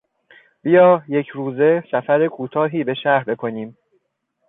بیا 0.63 1.03
یکروزه 1.07 1.83
سفر 1.91 2.27
کوتاهی 2.27 2.83
به 2.83 2.93
شهر 2.93 3.23
بکنیم. 3.23 3.77